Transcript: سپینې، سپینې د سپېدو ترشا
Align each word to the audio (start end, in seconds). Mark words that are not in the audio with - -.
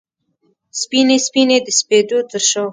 سپینې، 0.81 1.17
سپینې 1.27 1.57
د 1.65 1.67
سپېدو 1.79 2.19
ترشا 2.29 2.63